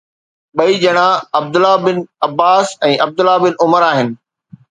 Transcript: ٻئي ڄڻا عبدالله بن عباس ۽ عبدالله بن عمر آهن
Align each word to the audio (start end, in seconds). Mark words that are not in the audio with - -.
ٻئي 0.57 0.75
ڄڻا 0.83 1.09
عبدالله 1.39 1.75
بن 1.85 1.97
عباس 2.27 2.67
۽ 2.89 2.93
عبدالله 3.07 3.35
بن 3.45 3.53
عمر 3.67 3.81
آهن 3.93 4.09